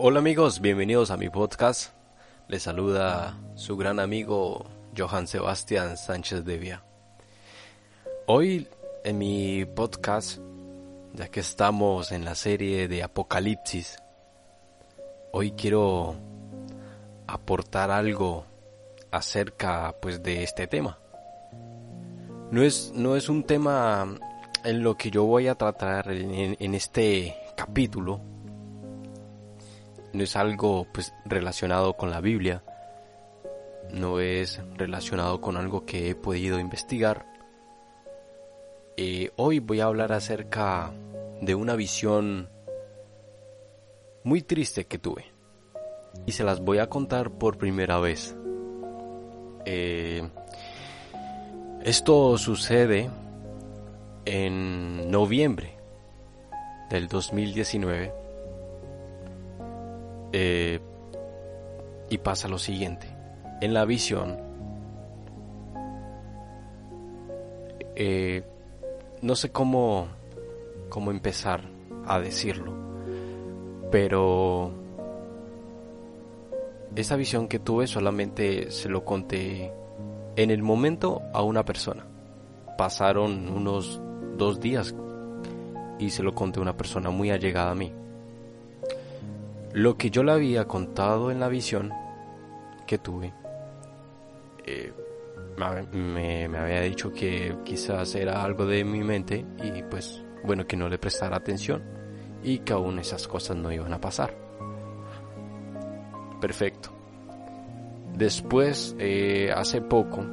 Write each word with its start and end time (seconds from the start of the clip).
Hola 0.00 0.20
amigos, 0.20 0.60
bienvenidos 0.60 1.10
a 1.10 1.16
mi 1.16 1.28
podcast. 1.28 1.90
Les 2.46 2.62
saluda 2.62 3.36
su 3.56 3.76
gran 3.76 3.98
amigo 3.98 4.64
Johan 4.96 5.26
Sebastián 5.26 5.96
Sánchez 5.96 6.44
de 6.44 6.56
Vía. 6.56 6.84
Hoy 8.26 8.68
en 9.02 9.18
mi 9.18 9.64
podcast, 9.64 10.38
ya 11.14 11.26
que 11.26 11.40
estamos 11.40 12.12
en 12.12 12.24
la 12.24 12.36
serie 12.36 12.86
de 12.86 13.02
Apocalipsis, 13.02 13.98
hoy 15.32 15.50
quiero 15.50 16.14
aportar 17.26 17.90
algo 17.90 18.46
acerca 19.10 19.96
pues 20.00 20.22
de 20.22 20.44
este 20.44 20.68
tema. 20.68 20.96
No 22.52 22.62
es, 22.62 22.92
no 22.94 23.16
es 23.16 23.28
un 23.28 23.42
tema 23.42 24.06
en 24.64 24.84
lo 24.84 24.96
que 24.96 25.10
yo 25.10 25.24
voy 25.24 25.48
a 25.48 25.56
tratar 25.56 26.12
en, 26.12 26.56
en 26.56 26.74
este 26.76 27.34
capítulo, 27.56 28.20
no 30.12 30.22
es 30.22 30.36
algo 30.36 30.86
pues 30.92 31.12
relacionado 31.24 31.96
con 31.96 32.10
la 32.10 32.20
Biblia, 32.20 32.62
no 33.90 34.20
es 34.20 34.60
relacionado 34.76 35.40
con 35.40 35.56
algo 35.56 35.84
que 35.84 36.10
he 36.10 36.14
podido 36.14 36.58
investigar. 36.58 37.26
Hoy 39.36 39.60
voy 39.60 39.80
a 39.80 39.84
hablar 39.84 40.12
acerca 40.12 40.92
de 41.40 41.54
una 41.54 41.76
visión 41.76 42.48
muy 44.24 44.42
triste 44.42 44.86
que 44.86 44.98
tuve 44.98 45.24
y 46.26 46.32
se 46.32 46.44
las 46.44 46.60
voy 46.60 46.78
a 46.78 46.88
contar 46.88 47.30
por 47.30 47.58
primera 47.58 48.00
vez. 48.00 48.36
Eh, 49.64 50.28
esto 51.82 52.36
sucede 52.38 53.08
en 54.24 55.10
noviembre 55.10 55.78
del 56.90 57.06
2019 57.08 58.12
eh, 60.32 60.80
y 62.10 62.18
pasa 62.18 62.48
lo 62.48 62.58
siguiente. 62.58 63.08
En 63.60 63.74
la 63.74 63.84
visión, 63.84 64.38
eh, 67.96 68.44
no 69.22 69.34
sé 69.34 69.50
cómo, 69.50 70.08
cómo 70.88 71.10
empezar 71.10 71.62
a 72.06 72.20
decirlo, 72.20 72.72
pero 73.90 74.72
esa 76.94 77.16
visión 77.16 77.48
que 77.48 77.58
tuve 77.58 77.86
solamente 77.86 78.70
se 78.70 78.88
lo 78.88 79.04
conté 79.04 79.72
en 80.36 80.50
el 80.50 80.62
momento 80.62 81.22
a 81.32 81.42
una 81.42 81.64
persona. 81.64 82.06
Pasaron 82.76 83.48
unos 83.48 84.00
dos 84.36 84.60
días 84.60 84.94
y 85.98 86.10
se 86.10 86.22
lo 86.22 86.34
conté 86.34 86.60
a 86.60 86.62
una 86.62 86.76
persona 86.76 87.10
muy 87.10 87.30
allegada 87.30 87.72
a 87.72 87.74
mí. 87.74 87.92
Lo 89.72 89.98
que 89.98 90.10
yo 90.10 90.22
le 90.22 90.32
había 90.32 90.66
contado 90.66 91.30
en 91.30 91.40
la 91.40 91.48
visión 91.48 91.92
que 92.86 92.98
tuve, 92.98 93.34
eh, 94.64 94.92
me, 95.92 96.44
había 96.46 96.80
dicho 96.80 97.12
que 97.12 97.54
quizás 97.64 98.14
era 98.14 98.42
algo 98.42 98.64
de 98.64 98.82
mi 98.84 99.00
mente 99.00 99.44
y 99.62 99.82
pues 99.82 100.24
bueno 100.44 100.66
que 100.66 100.76
no 100.76 100.88
le 100.88 100.98
prestara 100.98 101.36
atención 101.36 101.82
y 102.42 102.60
que 102.60 102.72
aún 102.72 102.98
esas 102.98 103.28
cosas 103.28 103.56
no 103.56 103.70
iban 103.70 103.92
a 103.92 104.00
pasar. 104.00 104.34
Perfecto. 106.40 106.90
Después, 108.14 108.96
eh, 108.98 109.52
hace 109.54 109.82
poco, 109.82 110.24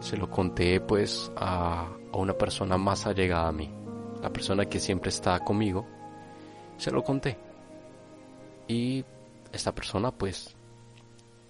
se 0.00 0.16
lo 0.16 0.30
conté 0.30 0.80
pues 0.80 1.30
a, 1.36 1.88
a 2.12 2.16
una 2.16 2.32
persona 2.32 2.78
más 2.78 3.06
allegada 3.06 3.48
a 3.48 3.52
mí, 3.52 3.70
la 4.22 4.32
persona 4.32 4.64
que 4.64 4.80
siempre 4.80 5.10
está 5.10 5.38
conmigo, 5.40 5.86
se 6.78 6.90
lo 6.90 7.04
conté 7.04 7.36
y 8.68 9.04
esta 9.52 9.74
persona 9.74 10.10
pues 10.10 10.54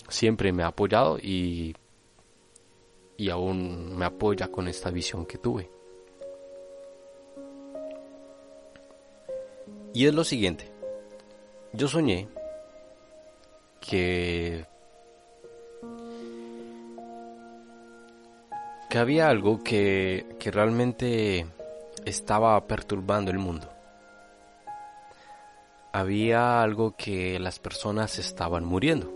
siempre 0.09 0.53
me 0.53 0.63
ha 0.63 0.69
apoyado 0.69 1.19
y, 1.19 1.75
y 3.17 3.31
aún 3.31 3.97
me 3.97 4.05
apoya 4.05 4.49
con 4.49 4.69
esta 4.69 4.91
visión 4.91 5.27
que 5.27 5.39
tuve. 5.39 5.71
Y 9.93 10.07
es 10.07 10.15
lo 10.15 10.25
siguiente, 10.25 10.71
yo 11.73 11.89
soñé 11.89 12.29
que 13.81 14.67
que 18.91 18.99
había 18.99 19.29
algo 19.29 19.65
que, 19.65 20.27
que 20.39 20.51
realmente 20.51 21.47
estaba 22.05 22.65
perturbando 22.67 23.31
el 23.33 23.39
mundo 23.39 23.76
había 25.97 26.63
algo 26.63 26.95
que 26.95 27.39
las 27.39 27.59
personas 27.59 28.19
estaban 28.19 28.67
muriendo. 28.67 29.11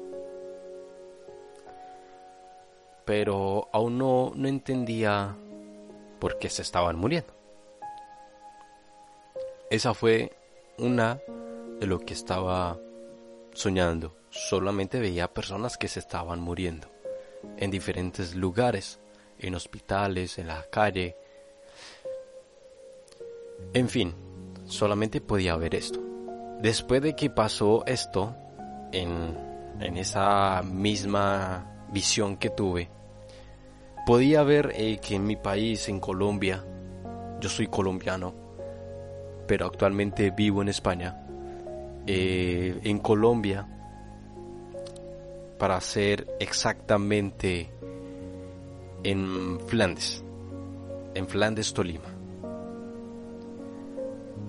Pero 3.04 3.68
aún 3.70 3.98
no, 3.98 4.32
no 4.34 4.48
entendía 4.48 5.36
por 6.18 6.38
qué 6.38 6.48
se 6.48 6.62
estaban 6.62 6.96
muriendo. 6.96 7.34
Esa 9.68 9.92
fue 9.92 10.32
una 10.78 11.20
de 11.80 11.86
lo 11.86 11.98
que 12.00 12.14
estaba 12.14 12.78
soñando. 13.52 14.16
Solamente 14.30 15.00
veía 15.00 15.34
personas 15.34 15.76
que 15.76 15.88
se 15.88 16.00
estaban 16.00 16.40
muriendo 16.40 16.88
en 17.58 17.70
diferentes 17.70 18.34
lugares, 18.34 19.00
en 19.38 19.54
hospitales, 19.54 20.38
en 20.38 20.46
la 20.46 20.64
calle. 20.70 21.14
En 23.74 23.90
fin, 23.90 24.14
solamente 24.64 25.20
podía 25.20 25.56
ver 25.56 25.74
esto. 25.74 26.09
Después 26.62 27.00
de 27.00 27.16
que 27.16 27.30
pasó 27.30 27.84
esto, 27.86 28.36
en, 28.92 29.96
esa 29.96 30.62
misma 30.62 31.86
visión 31.90 32.36
que 32.36 32.50
tuve, 32.50 32.90
podía 34.06 34.42
ver 34.42 34.72
eh, 34.74 34.98
que 34.98 35.14
en 35.14 35.26
mi 35.26 35.36
país, 35.36 35.88
en 35.88 36.00
Colombia, 36.00 36.62
yo 37.40 37.48
soy 37.48 37.66
colombiano, 37.66 38.34
pero 39.46 39.66
actualmente 39.66 40.30
vivo 40.32 40.60
en 40.60 40.68
España, 40.68 41.26
eh, 42.06 42.78
en 42.84 42.98
Colombia, 42.98 43.66
para 45.58 45.80
ser 45.80 46.36
exactamente 46.40 47.70
en 49.02 49.60
Flandes, 49.66 50.22
en 51.14 51.26
Flandes, 51.26 51.72
Tolima. 51.72 52.08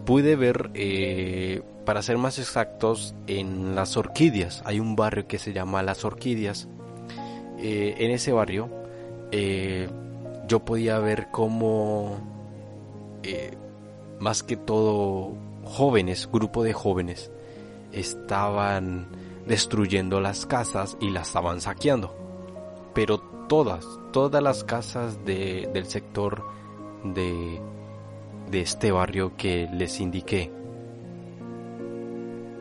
Pude 0.06 0.36
ver 0.36 0.72
eh, 0.74 1.62
para 1.86 2.02
ser 2.02 2.18
más 2.18 2.40
exactos, 2.40 3.16
en 3.28 3.76
Las 3.76 3.98
Orquídeas. 3.98 4.62
Hay 4.66 4.80
un 4.80 4.96
barrio 4.96 5.28
que 5.28 5.40
se 5.40 5.54
llama 5.54 5.84
Las 5.84 6.06
Orquídeas. 6.06 6.68
Eh, 7.58 7.96
en 8.00 8.12
ese 8.12 8.32
barrio 8.32 8.70
eh, 9.32 9.90
yo 10.48 10.66
podía 10.66 11.00
ver 11.00 11.28
cómo, 11.32 12.18
eh, 13.24 13.58
más 14.20 14.44
que 14.44 14.58
todo, 14.58 15.34
jóvenes, 15.64 16.30
grupo 16.32 16.64
de 16.64 16.74
jóvenes, 16.74 17.32
estaban 17.92 19.08
destruyendo 19.48 20.22
las 20.22 20.46
casas 20.46 20.98
y 21.00 21.10
las 21.10 21.28
estaban 21.28 21.62
saqueando. 21.62 22.16
Pero 22.94 23.20
todas, 23.48 23.86
todas 24.12 24.44
las 24.44 24.64
casas 24.64 25.24
del 25.26 25.86
sector 25.86 26.44
de, 27.04 27.60
de 28.50 28.62
este 28.62 28.92
barrio 28.92 29.36
que 29.38 29.68
les 29.74 30.00
indiqué 30.00 30.52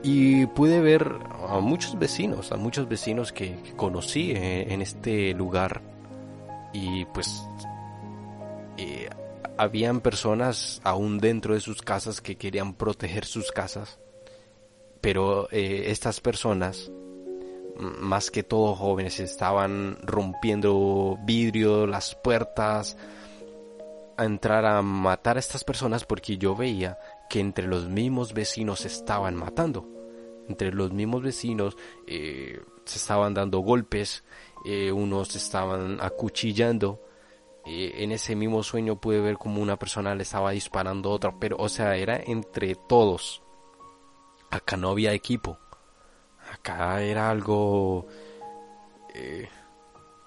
y 0.02 0.47
pude 0.47 0.81
ver 0.81 1.19
a 1.49 1.61
muchos 1.61 1.99
vecinos, 1.99 2.52
a 2.52 2.56
muchos 2.56 2.88
vecinos 2.88 3.32
que, 3.32 3.56
conocí 3.76 4.32
eh, 4.32 4.73
en, 4.73 4.81
este 4.81 5.35
lugar. 5.35 5.82
Y 6.73 7.05
pues 7.06 7.43
eh, 8.79 9.11
habían 9.58 10.00
personas 10.00 10.81
aún 10.85 11.19
dentro 11.19 11.55
de 11.55 11.61
sus 11.61 11.82
casas 11.82 12.20
que 12.20 12.37
querían 12.37 12.75
proteger 12.75 13.26
sus 13.26 13.52
casas, 13.52 13.99
pero 15.00 15.49
eh, 15.50 15.85
estas 15.88 16.20
personas, 16.20 16.91
más 17.76 18.31
que 18.31 18.43
todo 18.43 18.75
jóvenes, 18.75 19.20
estaban 19.20 19.99
rompiendo 20.02 21.19
vidrio, 21.25 21.87
las 21.87 22.14
puertas, 22.14 22.97
a 24.17 24.25
entrar 24.25 24.64
a 24.64 24.81
matar 24.82 25.37
a 25.37 25.41
estas 25.41 25.64
personas 25.64 26.05
porque 26.05 26.38
yo 26.38 26.55
veía 26.55 26.99
que 27.30 27.38
entre 27.38 27.68
los 27.68 27.88
mismos 27.88 28.34
vecinos 28.34 28.80
se 28.80 28.88
estaban 28.88 29.36
matando. 29.36 29.86
Entre 30.48 30.72
los 30.72 30.92
mismos 30.92 31.22
vecinos 31.22 31.76
eh, 32.08 32.60
se 32.84 32.98
estaban 32.98 33.32
dando 33.34 33.60
golpes, 33.60 34.24
eh, 34.66 34.90
unos 34.90 35.36
estaban 35.36 35.98
acuchillando. 36.02 37.00
Eh, 37.64 37.92
en 37.98 38.10
ese 38.10 38.34
mismo 38.34 38.64
sueño 38.64 39.00
pude 39.00 39.20
ver 39.20 39.38
como 39.38 39.62
una 39.62 39.78
persona 39.78 40.14
le 40.16 40.24
estaba 40.24 40.50
disparando 40.50 41.10
a 41.10 41.12
otra, 41.12 41.38
pero 41.38 41.56
o 41.58 41.68
sea, 41.68 41.96
era 41.96 42.16
entre 42.16 42.74
todos. 42.74 43.42
Acá 44.50 44.76
no 44.76 44.90
había 44.90 45.12
equipo. 45.12 45.56
Acá 46.52 47.00
era 47.00 47.30
algo 47.30 48.06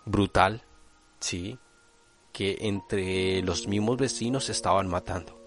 brutal, 0.05 0.63
sí, 1.19 1.57
que 2.31 2.57
entre 2.61 3.41
los 3.41 3.67
mismos 3.67 3.97
vecinos 3.97 4.45
se 4.45 4.53
estaban 4.53 4.87
matando. 4.87 5.42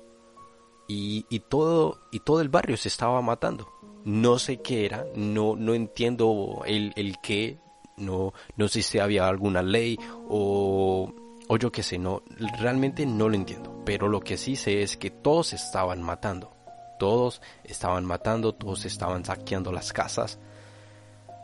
Y, 0.88 1.24
todo, 1.48 1.98
y 2.12 2.20
todo 2.20 2.40
el 2.40 2.48
barrio 2.48 2.76
se 2.76 2.88
estaba 2.88 3.20
matando. 3.20 3.72
No 4.04 4.38
sé 4.38 4.58
qué 4.58 4.86
era, 4.86 5.04
no, 5.16 5.56
no 5.56 5.74
entiendo 5.74 6.62
el, 6.64 6.92
el 6.94 7.16
qué, 7.20 7.58
no, 7.96 8.32
no 8.56 8.68
sé 8.68 8.82
si 8.82 9.00
había 9.00 9.26
alguna 9.26 9.62
ley 9.62 9.98
o, 10.28 11.12
o 11.48 11.56
yo 11.56 11.72
qué 11.72 11.82
sé, 11.82 11.98
no, 11.98 12.22
realmente 12.60 13.04
no 13.04 13.28
lo 13.28 13.34
entiendo. 13.34 13.82
Pero 13.84 14.08
lo 14.08 14.20
que 14.20 14.36
sí 14.36 14.54
sé 14.54 14.82
es 14.82 14.96
que 14.96 15.10
todos 15.10 15.52
estaban 15.52 16.02
matando. 16.02 16.52
Todos 17.00 17.42
estaban 17.64 18.04
matando, 18.04 18.54
todos 18.54 18.84
estaban 18.84 19.24
saqueando 19.24 19.72
las 19.72 19.92
casas, 19.92 20.38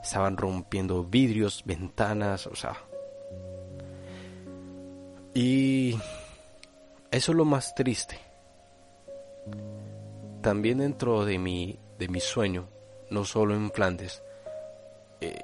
estaban 0.03 0.37
rompiendo 0.37 1.05
vidrios, 1.05 1.63
ventanas, 1.67 2.47
o 2.47 2.57
sea, 2.57 2.77
y 5.35 5.95
eso 7.11 7.33
es 7.33 7.37
lo 7.37 7.45
más 7.45 7.75
triste. 7.75 8.19
También 10.43 10.79
dentro 10.79 11.25
de 11.25 11.39
mi, 11.39 11.79
de 11.99 12.09
mi 12.09 12.21
sueño, 12.21 12.69
no 13.11 13.25
solo 13.25 13.55
en 13.55 13.71
Flandes, 13.71 14.23
eh, 15.21 15.43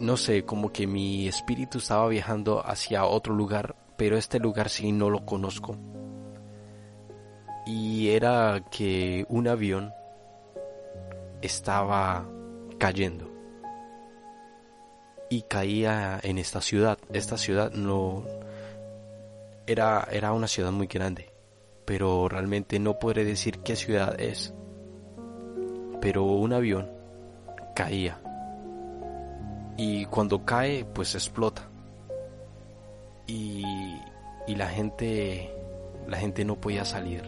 no 0.00 0.16
sé, 0.16 0.44
como 0.44 0.72
que 0.72 0.86
mi 0.86 1.28
espíritu 1.28 1.78
estaba 1.78 2.08
viajando 2.08 2.66
hacia 2.66 3.04
otro 3.04 3.34
lugar, 3.34 3.76
pero 3.96 4.16
este 4.16 4.38
lugar 4.38 4.68
sí 4.70 4.92
no 4.92 5.10
lo 5.10 5.24
conozco. 5.26 5.76
Y 7.66 8.08
era 8.08 8.64
que 8.70 9.24
un 9.28 9.46
avión 9.48 9.92
estaba 11.42 12.26
cayendo 12.78 13.30
y 15.28 15.42
caía 15.42 16.18
en 16.22 16.38
esta 16.38 16.60
ciudad. 16.60 16.98
Esta 17.12 17.36
ciudad 17.36 17.72
no 17.72 18.24
era, 19.66 20.06
era 20.10 20.32
una 20.32 20.48
ciudad 20.48 20.72
muy 20.72 20.86
grande, 20.86 21.33
pero 21.84 22.28
realmente 22.28 22.78
no 22.78 22.98
podré 22.98 23.24
decir 23.24 23.58
qué 23.60 23.76
ciudad 23.76 24.20
es. 24.20 24.54
Pero 26.00 26.24
un 26.24 26.52
avión 26.52 26.90
caía. 27.74 28.20
Y 29.76 30.04
cuando 30.06 30.44
cae 30.44 30.84
pues 30.84 31.14
explota. 31.14 31.68
Y, 33.26 33.64
y 34.46 34.54
la 34.54 34.68
gente 34.68 35.50
la 36.08 36.18
gente 36.18 36.44
no 36.44 36.56
podía 36.60 36.84
salir. 36.84 37.22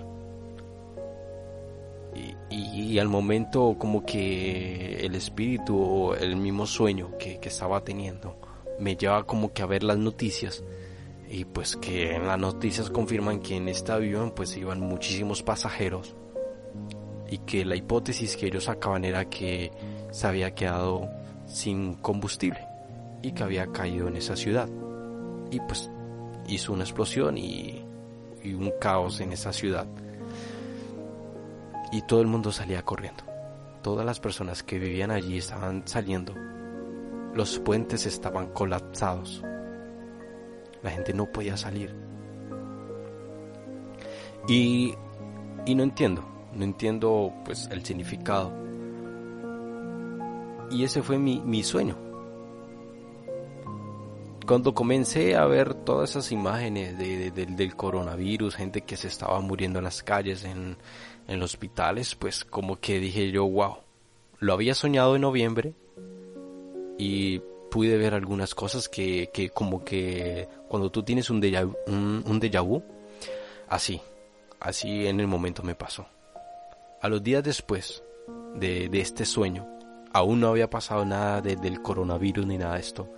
Y, 2.48 2.98
al 2.98 3.08
momento 3.08 3.76
como 3.78 4.06
que 4.06 5.04
el 5.04 5.14
espíritu 5.16 5.78
o 5.78 6.14
el 6.14 6.36
mismo 6.36 6.66
sueño 6.66 7.18
que, 7.18 7.38
estaba 7.42 7.82
teniendo 7.82 8.38
me 8.78 8.96
lleva 8.96 9.24
como 9.24 9.52
que 9.52 9.62
a 9.62 9.66
ver 9.66 9.82
las 9.82 9.98
noticias 9.98 10.64
y 11.36 11.44
pues 11.44 11.76
que 11.76 12.14
en 12.14 12.26
las 12.26 12.38
noticias 12.38 12.88
confirman 12.88 13.40
que 13.40 13.56
en 13.56 13.68
este 13.68 13.92
avión 13.92 14.32
pues 14.34 14.56
iban 14.56 14.80
muchísimos 14.80 15.42
pasajeros 15.42 16.16
y 17.28 17.36
que 17.38 17.66
la 17.66 17.76
hipótesis 17.76 18.38
que 18.38 18.46
ellos 18.46 18.64
sacaban 18.64 19.04
era 19.04 19.26
que 19.26 19.70
se 20.12 20.26
había 20.26 20.54
quedado 20.54 21.10
sin 21.44 21.96
combustible 21.96 22.66
y 23.20 23.32
que 23.32 23.42
había 23.42 23.66
caído 23.66 24.08
en 24.08 24.16
esa 24.16 24.34
ciudad 24.34 24.66
y 25.50 25.60
pues 25.60 25.90
hizo 26.48 26.72
una 26.72 26.84
explosión 26.84 27.36
y 27.36 27.84
un 28.42 28.72
caos 28.80 29.20
en 29.20 29.32
esa 29.32 29.52
ciudad 29.52 29.86
y 31.92 32.00
todo 32.00 32.22
el 32.22 32.28
mundo 32.28 32.50
salía 32.50 32.82
corriendo. 32.82 33.24
Todas 33.82 34.06
las 34.06 34.20
personas 34.20 34.62
que 34.62 34.78
vivían 34.78 35.10
allí 35.10 35.36
estaban 35.36 35.86
saliendo. 35.86 36.32
Los 37.34 37.58
puentes 37.58 38.06
estaban 38.06 38.46
colapsados. 38.54 39.44
La 40.86 40.92
gente 40.92 41.12
no 41.12 41.26
podía 41.26 41.56
salir. 41.56 41.92
Y, 44.46 44.94
y 45.66 45.74
no 45.74 45.82
entiendo, 45.82 46.24
no 46.54 46.62
entiendo 46.62 47.32
pues 47.44 47.68
el 47.72 47.84
significado. 47.84 48.52
Y 50.70 50.84
ese 50.84 51.02
fue 51.02 51.18
mi, 51.18 51.40
mi 51.40 51.64
sueño. 51.64 51.96
Cuando 54.46 54.74
comencé 54.74 55.34
a 55.34 55.44
ver 55.46 55.74
todas 55.74 56.10
esas 56.10 56.30
imágenes 56.30 56.96
del 56.96 57.74
coronavirus, 57.74 58.54
gente 58.54 58.82
que 58.82 58.96
se 58.96 59.08
estaba 59.08 59.40
muriendo 59.40 59.80
en 59.80 59.86
las 59.86 60.04
calles, 60.04 60.44
en, 60.44 60.76
en 61.26 61.42
hospitales, 61.42 62.14
pues 62.14 62.44
como 62.44 62.76
que 62.76 63.00
dije 63.00 63.32
yo, 63.32 63.44
wow, 63.44 63.78
lo 64.38 64.52
había 64.52 64.76
soñado 64.76 65.16
en 65.16 65.22
noviembre 65.22 65.74
y 66.96 67.42
pude 67.76 67.98
ver 67.98 68.14
algunas 68.14 68.54
cosas 68.54 68.88
que, 68.88 69.28
que 69.34 69.50
como 69.50 69.84
que 69.84 70.48
cuando 70.66 70.90
tú 70.90 71.02
tienes 71.02 71.28
un 71.28 71.42
déjà, 71.42 71.70
un, 71.86 72.40
vu, 72.66 72.82
así, 73.68 74.00
así 74.60 75.06
en 75.06 75.20
el 75.20 75.26
momento 75.26 75.62
me 75.62 75.74
pasó. 75.74 76.06
A 77.02 77.08
los 77.10 77.22
días 77.22 77.44
después 77.44 78.02
de, 78.54 78.88
de 78.88 79.00
este 79.02 79.26
sueño, 79.26 79.68
aún 80.14 80.40
no 80.40 80.48
había 80.48 80.70
pasado 80.70 81.04
nada 81.04 81.42
del 81.42 81.82
coronavirus 81.82 82.46
ni 82.46 82.56
nada 82.56 82.76
de 82.76 82.80
esto, 82.80 83.10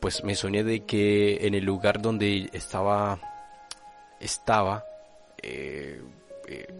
pues 0.00 0.24
me 0.24 0.34
soñé 0.34 0.64
de 0.64 0.84
que 0.84 1.46
en 1.46 1.54
el 1.54 1.64
lugar 1.64 2.02
donde 2.02 2.50
estaba, 2.52 3.20
estaba, 4.18 4.84
eh, 5.40 6.02
eh, 6.48 6.74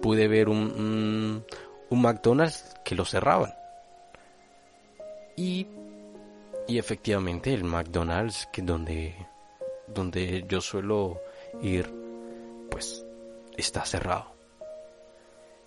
pude 0.00 0.26
ver 0.26 0.48
un, 0.48 1.44
un, 1.90 2.00
McDonald's 2.00 2.76
que 2.82 2.94
lo 2.94 3.04
cerraban. 3.04 3.52
Y, 5.36 5.66
y 6.70 6.78
efectivamente 6.78 7.52
el 7.52 7.64
McDonald's 7.64 8.48
que 8.52 8.62
donde, 8.62 9.16
donde 9.88 10.44
yo 10.48 10.60
suelo 10.60 11.20
ir, 11.60 11.92
pues 12.70 13.04
está 13.56 13.84
cerrado. 13.84 14.26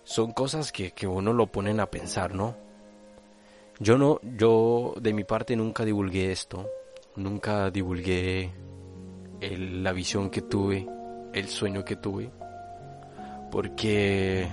Son 0.02 0.32
cosas 0.32 0.72
que, 0.72 0.92
que 0.92 1.06
uno 1.06 1.34
lo 1.34 1.48
ponen 1.48 1.78
a 1.80 1.90
pensar, 1.90 2.34
¿no? 2.34 2.56
Yo 3.78 3.98
no, 3.98 4.18
yo 4.22 4.94
de 4.98 5.12
mi 5.12 5.24
parte 5.24 5.56
nunca 5.56 5.84
divulgué 5.84 6.32
esto, 6.32 6.70
nunca 7.16 7.70
divulgué 7.70 8.50
la 9.42 9.92
visión 9.92 10.30
que 10.30 10.40
tuve, 10.40 10.88
el 11.34 11.48
sueño 11.48 11.84
que 11.84 11.96
tuve, 11.96 12.30
porque 13.50 14.48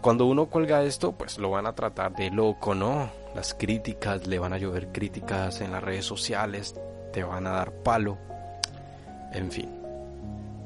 cuando 0.00 0.26
uno 0.26 0.46
cuelga 0.46 0.84
esto, 0.84 1.10
pues 1.10 1.36
lo 1.38 1.50
van 1.50 1.66
a 1.66 1.74
tratar 1.74 2.14
de 2.14 2.30
loco, 2.30 2.76
¿no? 2.76 3.21
Las 3.34 3.54
críticas, 3.54 4.26
le 4.26 4.38
van 4.38 4.52
a 4.52 4.58
llover 4.58 4.88
críticas 4.92 5.60
en 5.60 5.72
las 5.72 5.82
redes 5.82 6.04
sociales, 6.04 6.74
te 7.12 7.24
van 7.24 7.46
a 7.46 7.50
dar 7.50 7.72
palo, 7.82 8.18
en 9.32 9.50
fin. 9.50 9.70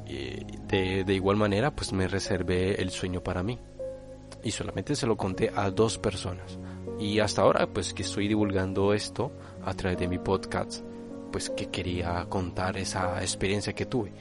De, 0.07 1.05
de 1.05 1.15
igual 1.15 1.37
manera, 1.37 1.75
pues 1.75 1.93
me 1.93 2.09
reservé 2.09 2.81
el 2.81 2.91
sueño 2.91 3.23
para 3.23 3.43
mí. 3.43 3.59
Y 4.43 4.51
solamente 4.51 4.95
se 4.95 5.07
lo 5.07 5.17
conté 5.17 5.51
a 5.55 5.71
dos 5.71 5.99
personas. 5.99 6.59
Y 6.99 7.19
hasta 7.21 7.43
ahora, 7.43 7.67
pues 7.67 7.93
que 7.93 8.03
estoy 8.03 8.29
divulgando 8.29 8.93
esto 8.95 9.33
a 9.65 9.75
través 9.75 9.99
de 9.99 10.09
mi 10.09 10.19
podcast, 10.19 10.85
pues 11.33 11.51
que 11.51 11.67
quería 11.67 12.27
contar 12.29 12.77
esa 12.77 13.21
experiencia 13.21 13.73
que 13.73 13.87
tuve 13.87 14.13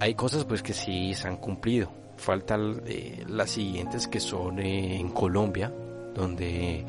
hay 0.00 0.14
cosas 0.14 0.44
pues 0.44 0.62
que 0.62 0.72
sí 0.72 1.14
se 1.14 1.28
han 1.28 1.36
cumplido. 1.36 1.90
Faltan 2.16 2.82
eh, 2.86 3.24
las 3.28 3.50
siguientes 3.50 4.06
que 4.06 4.20
son 4.20 4.58
eh, 4.58 4.96
en 4.96 5.08
Colombia, 5.10 5.72
donde 6.14 6.84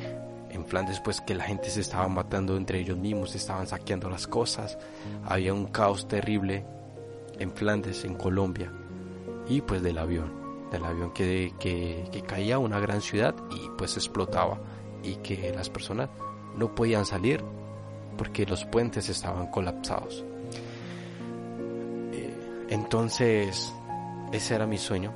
en 0.55 0.65
Flandes 0.65 1.00
pues 1.00 1.21
que 1.21 1.35
la 1.35 1.43
gente 1.43 1.69
se 1.69 1.81
estaba 1.81 2.07
matando 2.07 2.57
entre 2.57 2.79
ellos 2.79 2.97
mismos, 2.97 3.31
se 3.31 3.38
estaban 3.38 3.67
saqueando 3.67 4.09
las 4.09 4.27
cosas, 4.27 4.77
había 5.25 5.53
un 5.53 5.67
caos 5.67 6.07
terrible 6.07 6.65
en 7.39 7.51
Flandes, 7.51 8.05
en 8.05 8.15
Colombia, 8.15 8.71
y 9.47 9.62
pues 9.62 9.83
del 9.83 9.97
avión, 9.97 10.31
del 10.71 10.85
avión 10.85 11.13
que, 11.13 11.53
que, 11.59 12.05
que 12.12 12.21
caía 12.21 12.55
a 12.55 12.59
una 12.59 12.79
gran 12.79 13.01
ciudad 13.01 13.35
y 13.51 13.69
pues 13.77 13.95
explotaba 13.97 14.59
y 15.03 15.15
que 15.17 15.53
las 15.53 15.69
personas 15.69 16.09
no 16.57 16.74
podían 16.74 17.05
salir 17.05 17.43
porque 18.17 18.45
los 18.45 18.65
puentes 18.65 19.09
estaban 19.09 19.47
colapsados. 19.47 20.24
Entonces, 22.69 23.74
ese 24.31 24.55
era 24.55 24.65
mi 24.65 24.77
sueño 24.77 25.13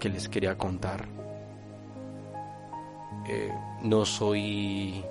que 0.00 0.08
les 0.08 0.28
quería 0.28 0.56
contar. 0.56 1.19
Eh, 3.32 3.52
no 3.82 4.04
soy 4.04 5.04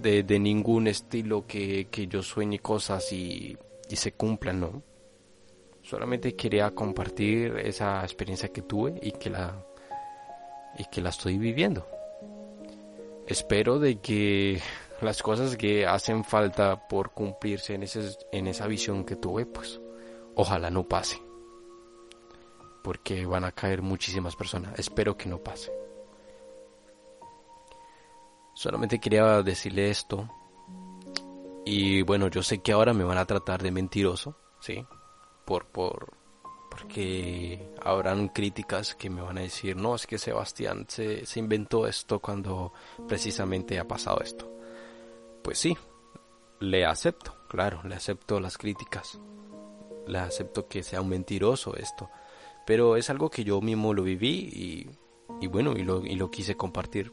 de, 0.00 0.38
ningún 0.38 0.86
estilo 0.86 1.46
que, 1.48 1.88
yo 2.08 2.22
sueñe 2.22 2.60
cosas 2.60 3.12
y, 3.12 3.56
y 3.90 3.96
se 3.96 4.12
cumplan, 4.12 4.60
¿no? 4.60 4.82
solamente 5.82 6.36
quería 6.36 6.70
compartir 6.70 7.56
esa 7.58 8.02
experiencia 8.02 8.50
que 8.50 8.62
tuve 8.62 9.00
y 9.02 9.10
que 9.12 9.30
la 9.30 9.66
y 10.78 10.84
que 10.86 11.02
la 11.02 11.10
estoy 11.10 11.38
viviendo. 11.38 11.86
Espero 13.26 13.78
de 13.78 14.00
que 14.00 14.60
las 15.00 15.22
cosas 15.22 15.56
que 15.56 15.86
hacen 15.86 16.24
falta 16.24 16.88
por 16.88 17.10
cumplirse 17.10 17.74
en, 17.74 17.82
ese, 17.82 18.16
en 18.30 18.46
esa 18.46 18.66
visión 18.68 19.04
que 19.04 19.16
tuve, 19.16 19.44
pues 19.44 19.80
ojalá 20.34 20.70
no 20.70 20.88
pase. 20.88 21.20
Porque 22.82 23.26
van 23.26 23.44
a 23.44 23.52
caer 23.52 23.82
muchísimas 23.82 24.34
personas. 24.34 24.78
Espero 24.78 25.16
que 25.16 25.28
no 25.28 25.38
pase. 25.42 25.81
Solamente 28.54 28.98
quería 28.98 29.42
decirle 29.42 29.90
esto. 29.90 30.28
Y 31.64 32.02
bueno, 32.02 32.28
yo 32.28 32.42
sé 32.42 32.58
que 32.58 32.72
ahora 32.72 32.92
me 32.92 33.04
van 33.04 33.18
a 33.18 33.24
tratar 33.24 33.62
de 33.62 33.70
mentiroso, 33.70 34.36
¿sí? 34.60 34.84
Por, 35.44 35.66
por, 35.66 36.12
porque 36.70 37.70
habrán 37.80 38.28
críticas 38.28 38.94
que 38.94 39.10
me 39.10 39.22
van 39.22 39.38
a 39.38 39.42
decir, 39.42 39.76
no, 39.76 39.94
es 39.94 40.06
que 40.06 40.18
Sebastián 40.18 40.86
se, 40.88 41.24
se 41.24 41.38
inventó 41.38 41.86
esto 41.86 42.18
cuando 42.18 42.72
precisamente 43.08 43.78
ha 43.78 43.86
pasado 43.86 44.20
esto. 44.20 44.50
Pues 45.42 45.58
sí, 45.58 45.76
le 46.60 46.84
acepto, 46.84 47.34
claro, 47.48 47.80
le 47.84 47.94
acepto 47.94 48.40
las 48.40 48.58
críticas. 48.58 49.18
Le 50.06 50.18
acepto 50.18 50.66
que 50.66 50.82
sea 50.82 51.00
un 51.00 51.08
mentiroso 51.08 51.76
esto. 51.76 52.10
Pero 52.66 52.96
es 52.96 53.08
algo 53.08 53.30
que 53.30 53.44
yo 53.44 53.60
mismo 53.60 53.94
lo 53.94 54.02
viví 54.02 54.50
y, 54.52 54.90
y 55.40 55.46
bueno, 55.46 55.72
y 55.76 55.84
lo, 55.84 56.04
y 56.04 56.16
lo 56.16 56.30
quise 56.30 56.56
compartir 56.56 57.12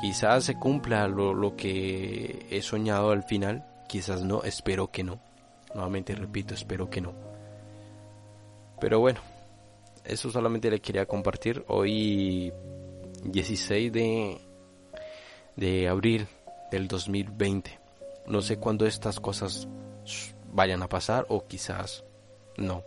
Quizás 0.00 0.44
se 0.44 0.54
cumpla 0.54 1.08
lo, 1.08 1.34
lo 1.34 1.56
que 1.56 2.46
he 2.50 2.62
soñado 2.62 3.10
al 3.10 3.22
final, 3.22 3.66
quizás 3.88 4.22
no, 4.22 4.42
espero 4.42 4.90
que 4.90 5.04
no. 5.04 5.20
Nuevamente 5.74 6.14
repito, 6.14 6.54
espero 6.54 6.88
que 6.88 7.00
no. 7.00 7.12
Pero 8.80 8.98
bueno, 8.98 9.20
eso 10.04 10.30
solamente 10.30 10.70
le 10.70 10.80
quería 10.80 11.06
compartir. 11.06 11.64
Hoy 11.68 12.52
16 13.24 13.92
de, 13.92 14.40
de 15.56 15.88
abril 15.88 16.26
del 16.70 16.88
2020. 16.88 17.78
No 18.26 18.40
sé 18.40 18.58
cuándo 18.58 18.86
estas 18.86 19.20
cosas 19.20 19.68
vayan 20.52 20.82
a 20.82 20.88
pasar 20.88 21.26
o 21.28 21.46
quizás 21.46 22.04
no. 22.56 22.84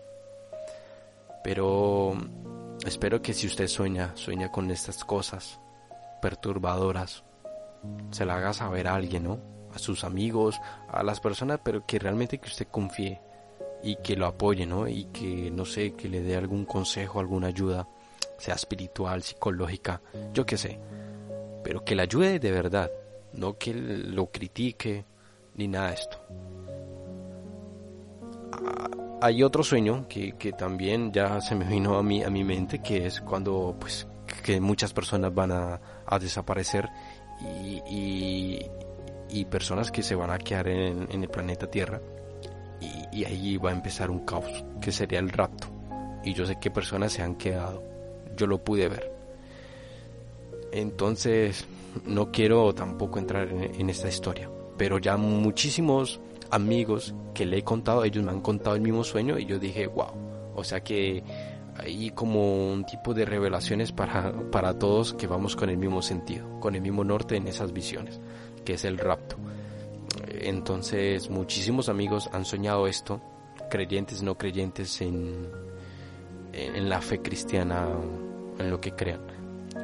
Pero 1.44 2.14
espero 2.86 3.22
que 3.22 3.34
si 3.34 3.48
usted 3.48 3.68
sueña, 3.68 4.16
sueña 4.16 4.52
con 4.52 4.72
estas 4.72 5.04
cosas, 5.04 5.60
perturbadoras, 6.24 7.26
se 8.12 8.24
la 8.24 8.38
haga 8.38 8.54
saber 8.54 8.88
a 8.88 8.96
alguien, 8.96 9.26
¿no? 9.26 9.40
A 9.74 9.78
sus 9.78 10.06
amigos, 10.06 10.58
a 10.88 11.04
las 11.04 11.20
personas, 11.20 11.60
pero 11.62 11.86
que 11.86 12.00
realmente 12.00 12.38
que 12.38 12.48
usted 12.48 12.68
confíe 12.72 13.20
y 13.84 13.98
que 13.98 14.16
lo 14.16 14.26
apoye, 14.26 14.66
¿no? 14.66 14.88
Y 14.88 15.04
que, 15.12 15.52
no 15.52 15.66
sé, 15.66 15.92
que 15.96 16.08
le 16.08 16.22
dé 16.22 16.38
algún 16.38 16.64
consejo, 16.64 17.20
alguna 17.20 17.48
ayuda, 17.48 17.90
sea 18.38 18.56
espiritual, 18.56 19.22
psicológica, 19.22 20.02
yo 20.34 20.46
qué 20.46 20.56
sé. 20.56 20.80
Pero 21.62 21.84
que 21.84 21.94
le 21.94 22.04
ayude 22.04 22.40
de 22.40 22.52
verdad, 22.52 22.90
no 23.34 23.58
que 23.58 23.74
lo 23.74 24.28
critique 24.28 25.04
ni 25.56 25.68
nada 25.68 25.90
de 25.90 25.94
esto. 25.96 26.18
Ah, 28.54 28.90
hay 29.24 29.44
otro 29.44 29.62
sueño 29.62 30.08
que, 30.08 30.38
que 30.38 30.54
también 30.54 31.12
ya 31.12 31.42
se 31.42 31.54
me 31.54 31.66
vino 31.66 31.98
a 31.98 32.04
mí 32.04 32.24
a 32.24 32.30
mi 32.30 32.46
mente, 32.46 32.82
que 32.82 33.08
es 33.08 33.20
cuando 33.20 33.76
pues 33.78 34.08
que 34.42 34.60
muchas 34.60 34.94
personas 34.94 35.34
van 35.34 35.52
a, 35.52 35.80
desaparecer 36.20 36.90
y, 37.42 38.62
y, 39.30 39.46
personas 39.46 39.92
que 39.92 40.04
se 40.04 40.16
van 40.16 40.30
a 40.30 40.38
quedar 40.38 40.68
en, 40.68 41.08
el 41.12 41.30
planeta 41.30 41.70
Tierra 41.70 42.00
y, 42.80 43.20
y, 43.20 43.26
ahí 43.26 43.58
va 43.58 43.72
a 43.72 43.74
empezar 43.74 44.10
un 44.10 44.26
caos 44.26 44.64
que 44.82 44.92
sería 44.92 45.20
el 45.20 45.30
rapto. 45.30 45.68
Y 46.24 46.34
yo 46.34 46.46
sé 46.46 46.58
que 46.60 46.72
personas 46.72 47.12
se 47.12 47.22
han 47.22 47.36
quedado. 47.36 47.84
Yo 48.38 48.48
lo 48.48 48.64
pude 48.64 48.88
ver. 48.88 49.12
Entonces 50.72 51.66
no 52.06 52.32
quiero 52.32 52.74
tampoco 52.74 53.20
entrar 53.20 53.50
en, 53.50 53.76
en 53.76 53.90
esta 53.90 54.08
historia 54.08 54.50
pero 54.78 54.98
ya 54.98 55.18
muchísimos 55.18 56.20
amigos 56.50 57.14
que 57.34 57.46
le 57.46 57.60
he 57.60 57.64
contado 57.64 58.04
ellos 58.04 58.24
me 58.24 58.32
han 58.32 58.42
contado 58.42 58.76
el 58.76 58.82
mismo 58.82 59.04
sueño 59.04 59.38
y 59.40 59.46
yo 59.46 59.60
dije 59.60 59.88
wow 59.88 60.12
o 60.56 60.64
sea 60.64 60.82
que 60.82 61.24
hay 61.78 62.12
como 62.12 62.72
un 62.72 62.86
tipo 62.86 63.14
de 63.14 63.26
revelaciones 63.26 63.92
para, 63.92 64.34
para 64.52 64.78
todos 64.78 65.14
que 65.14 65.28
vamos 65.28 65.56
con 65.56 65.70
el 65.70 65.78
mismo 65.78 66.02
sentido, 66.02 66.60
con 66.60 66.76
el 66.76 66.82
mismo 66.82 67.04
norte 67.04 67.36
en 67.36 67.48
esas 67.48 67.74
visiones, 67.74 68.20
que 68.64 68.74
es 68.74 68.86
el 68.86 68.98
rapto. 68.98 69.38
Entonces 70.28 71.30
muchísimos 71.30 71.90
amigos 71.90 72.30
han 72.32 72.46
soñado 72.46 72.88
esto, 72.88 73.22
creyentes, 73.70 74.22
no 74.22 74.38
creyentes 74.38 75.02
en, 75.02 75.50
en 76.54 76.90
la 76.90 77.02
fe 77.02 77.22
cristiana, 77.22 77.88
en 78.60 78.70
lo 78.70 78.80
que 78.80 78.92
crean. 78.92 79.22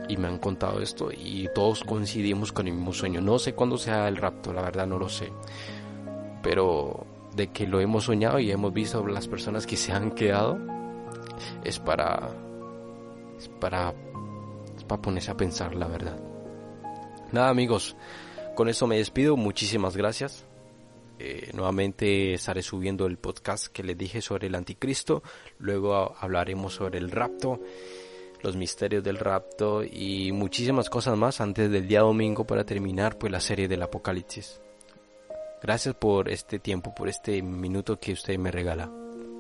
Y 0.08 0.18
me 0.18 0.28
han 0.28 0.38
contado 0.38 0.82
esto 0.82 1.12
y 1.12 1.48
todos 1.54 1.84
coincidimos 1.84 2.52
con 2.52 2.68
el 2.68 2.74
mismo 2.74 2.94
sueño. 2.94 3.22
No 3.22 3.40
sé 3.40 3.54
cuándo 3.54 3.78
sea 3.78 4.08
el 4.08 4.18
rapto, 4.18 4.54
la 4.54 4.62
verdad 4.62 4.86
no 4.86 5.00
lo 5.00 5.10
sé. 5.10 5.32
Pero 6.44 7.06
de 7.36 7.48
que 7.48 7.68
lo 7.68 7.80
hemos 7.80 8.06
soñado 8.06 8.40
y 8.40 8.52
hemos 8.52 8.74
visto 8.74 9.06
las 9.08 9.28
personas 9.28 9.66
que 9.66 9.78
se 9.78 9.92
han 9.92 10.12
quedado, 10.12 10.60
es 11.64 11.80
para, 11.80 12.30
es 13.38 13.48
para, 13.48 13.94
es 14.78 14.84
para 14.84 15.02
ponerse 15.02 15.32
a 15.32 15.38
pensar 15.38 15.76
la 15.76 15.88
verdad. 15.88 16.20
Nada 17.32 17.50
amigos, 17.50 17.96
con 18.56 18.70
eso 18.70 18.88
me 18.88 18.98
despido, 18.98 19.38
muchísimas 19.38 19.96
gracias. 19.96 20.46
Eh, 21.22 21.52
nuevamente 21.54 22.34
estaré 22.34 22.62
subiendo 22.62 23.06
el 23.06 23.18
podcast 23.18 23.68
que 23.68 23.84
les 23.84 23.98
dije 23.98 24.22
sobre 24.22 24.48
el 24.48 24.56
anticristo, 24.56 25.22
luego 25.60 26.16
hablaremos 26.18 26.76
sobre 26.76 26.98
el 26.98 27.12
rapto, 27.12 27.60
los 28.42 28.56
misterios 28.56 29.04
del 29.04 29.18
rapto 29.18 29.84
y 29.84 30.32
muchísimas 30.32 30.90
cosas 30.90 31.18
más 31.18 31.42
antes 31.42 31.70
del 31.70 31.88
día 31.90 32.02
domingo 32.02 32.46
para 32.46 32.64
terminar 32.64 33.18
pues 33.18 33.32
la 33.34 33.42
serie 33.42 33.68
del 33.68 33.84
apocalipsis. 33.84 34.62
Gracias 35.62 35.94
por 35.96 36.30
este 36.30 36.60
tiempo, 36.60 36.96
por 36.96 37.10
este 37.10 37.42
minuto 37.42 38.00
que 38.00 38.14
usted 38.14 38.38
me 38.38 38.50
regala. 38.50 38.90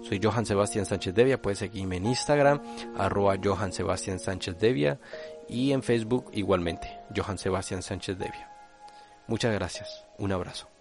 Soy 0.01 0.20
Johan 0.22 0.46
Sebastián 0.46 0.86
Sánchez 0.86 1.13
Devia, 1.13 1.41
puedes 1.41 1.60
seguirme 1.60 1.98
en 1.98 2.06
Instagram, 2.06 2.62
arroba 2.98 3.36
Johan 3.41 3.74
Sebastián 3.74 4.20
Sánchez 4.20 4.58
Devia 4.58 5.00
y 5.48 5.72
en 5.72 5.84
Facebook 5.84 6.29
igualmente, 6.34 7.00
Johan 7.15 7.38
Sebastián 7.38 7.82
Sánchez 7.84 8.18
Devia. 8.18 8.50
Muchas 9.27 9.53
gracias, 9.53 10.06
un 10.18 10.32
abrazo. 10.32 10.78